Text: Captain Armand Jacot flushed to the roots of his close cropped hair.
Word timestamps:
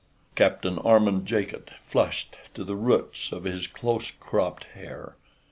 Captain 0.33 0.79
Armand 0.79 1.27
Jacot 1.27 1.69
flushed 1.79 2.35
to 2.55 2.63
the 2.63 2.75
roots 2.75 3.31
of 3.31 3.43
his 3.43 3.67
close 3.67 4.09
cropped 4.09 4.63
hair. 4.73 5.15